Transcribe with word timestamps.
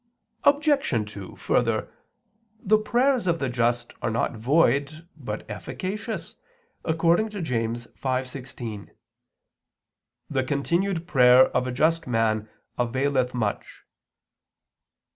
Obj. 0.45 1.11
2: 1.13 1.35
Further, 1.35 1.93
the 2.59 2.79
prayers 2.79 3.27
of 3.27 3.37
the 3.37 3.49
just 3.49 3.93
are 4.01 4.09
not 4.09 4.35
void, 4.35 5.07
but 5.15 5.47
efficacious, 5.47 6.33
according 6.83 7.29
to 7.29 7.39
James 7.43 7.85
5:16: 8.01 8.89
"The 10.27 10.43
continued 10.43 11.05
prayer 11.05 11.49
of 11.49 11.67
a 11.67 11.71
just 11.71 12.07
man 12.07 12.49
availeth 12.79 13.35
much." 13.35 13.83